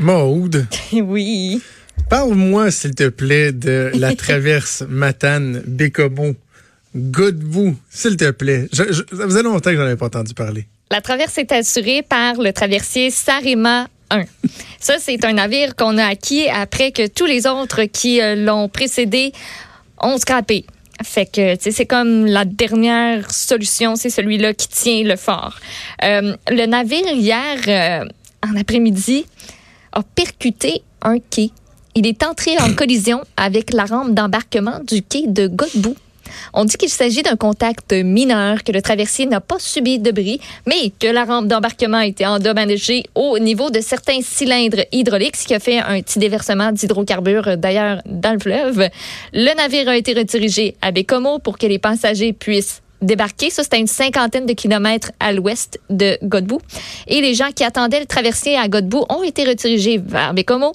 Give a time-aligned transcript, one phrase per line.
[0.00, 1.60] Maude, Oui.
[2.08, 6.34] parle-moi, s'il te plaît, de la traverse Matane, Bécomo,
[6.96, 8.66] Godbout, s'il te plaît.
[8.72, 10.66] Je, je- ça faisait longtemps que j'en avais pas entendu parler.
[10.90, 14.24] La traverse est assurée par le traversier Sarema 1.
[14.80, 18.68] Ça, c'est un navire qu'on a acquis après que tous les autres qui euh, l'ont
[18.68, 19.32] précédé
[20.00, 20.64] ont scrappé.
[21.04, 25.58] Fait que, tu sais, c'est comme la dernière solution, c'est celui-là qui tient le fort.
[26.02, 28.04] Euh, le navire, hier, euh,
[28.46, 29.26] en après-midi,
[29.92, 31.50] a percuté un quai.
[31.94, 35.96] Il est entré en collision avec la rampe d'embarquement du quai de Godbout.
[36.52, 40.40] On dit qu'il s'agit d'un contact mineur, que le traversier n'a pas subi de bris,
[40.66, 45.46] mais que la rampe d'embarquement a été endommagée au niveau de certains cylindres hydrauliques, ce
[45.46, 48.88] qui a fait un petit déversement d'hydrocarbures d'ailleurs dans le fleuve.
[49.32, 53.50] Le navire a été redirigé à Bécomo pour que les passagers puissent débarquer.
[53.50, 56.60] Ça, c'était une cinquantaine de kilomètres à l'ouest de Godbout.
[57.06, 60.72] Et les gens qui attendaient le traversier à Godbout ont été redirigés vers Bécomo.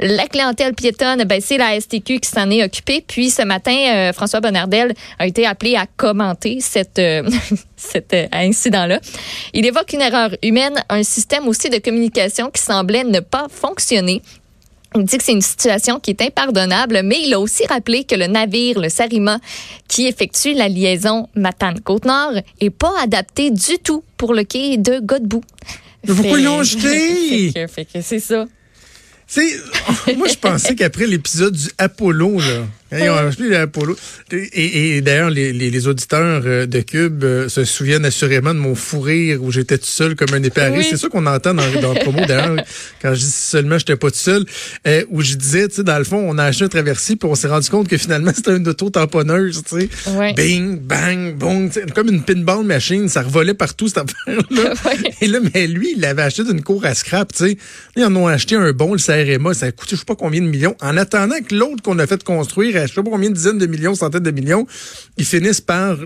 [0.00, 3.04] La clientèle piétonne, ben, c'est la STQ qui s'en est occupée.
[3.06, 7.22] Puis ce matin, euh, François Bonnardel a été appelé à commenter euh,
[7.76, 9.00] cet euh, incident-là.
[9.52, 14.22] Il évoque une erreur humaine, un système aussi de communication qui semblait ne pas fonctionner.
[14.96, 18.14] Il dit que c'est une situation qui est impardonnable, mais il a aussi rappelé que
[18.14, 19.38] le navire, le Sarima,
[19.86, 25.42] qui effectue la liaison Matane-Côte-Nord, est pas adapté du tout pour le quai de Godbout.
[26.06, 27.50] Fait- ils l'ont jeté?
[27.52, 28.46] fait que- fait que c'est ça.
[30.16, 33.66] Moi, je pensais qu'après l'épisode du Apollo, là, hein.
[34.32, 38.58] Et, et d'ailleurs, les, les, les auditeurs euh, de Cube euh, se souviennent assurément de
[38.58, 40.78] mon fou rire où j'étais tout seul comme un éparé.
[40.78, 40.86] Oui.
[40.88, 42.56] C'est ça qu'on entend dans, dans le promo, d'ailleurs,
[43.02, 44.44] quand je dis seulement j'étais pas tout seul,
[44.86, 47.28] euh, où je disais, tu sais, dans le fond, on a acheté un traversier puis
[47.28, 50.10] on s'est rendu compte que finalement, c'était une auto-tamponneuse, tu sais.
[50.10, 50.32] Ouais.
[50.34, 51.36] Bing, bang,
[51.72, 54.74] sais, comme une pinball machine, ça revolait partout, cette affaire-là.
[54.84, 54.96] Ouais.
[55.20, 57.58] Et là, mais lui, il l'avait acheté d'une cour à scrap, tu sais.
[57.96, 60.14] Là, ils en ont acheté un bon, le CRMA, ça a coûté je sais pas
[60.14, 60.76] combien de millions.
[60.80, 63.58] En attendant que l'autre qu'on a fait construire, à je sais pas combien de dizaines
[63.58, 64.66] de millions, centaines de millions,
[65.16, 65.98] ils finissent par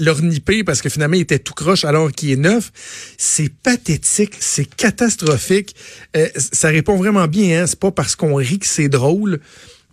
[0.00, 2.72] leur nipper parce que finalement, il était tout croche alors qu'il est neuf.
[3.16, 5.74] C'est pathétique, c'est catastrophique.
[6.16, 7.66] Euh, ça répond vraiment bien, hein.
[7.66, 9.40] C'est pas parce qu'on rit que c'est drôle.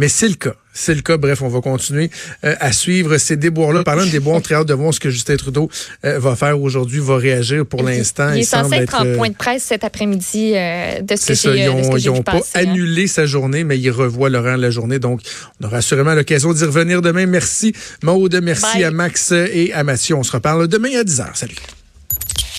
[0.00, 0.54] Mais c'est le cas.
[0.72, 1.18] C'est le cas.
[1.18, 2.10] Bref, on va continuer
[2.42, 3.82] euh, à suivre ces déboires-là.
[3.84, 5.68] Parlant de déboires, très hâte de voir ce que Justin Trudeau
[6.06, 8.32] euh, va faire aujourd'hui, va réagir pour l'instant.
[8.32, 11.26] Il, est semble censé être en euh, point de presse cet après-midi euh, de ce
[11.26, 12.40] que ça, ils de ce ont, que ils j'ai ont vu pas hein.
[12.54, 14.98] annulé sa journée, mais ils revoient Laurent la journée.
[14.98, 15.20] Donc,
[15.60, 17.26] on aura sûrement l'occasion d'y revenir demain.
[17.26, 18.40] Merci, Maude.
[18.42, 18.84] Merci Bye.
[18.84, 20.14] à Max et à Mathieu.
[20.14, 21.26] On se reparle demain à 10h.
[21.34, 21.56] Salut.